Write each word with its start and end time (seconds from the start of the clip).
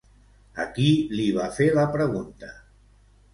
A 0.63 0.63
qui 0.77 0.87
li 1.19 1.25
va 1.35 1.45
fer 1.59 1.67
la 1.75 1.85
pregunta? 1.97 2.51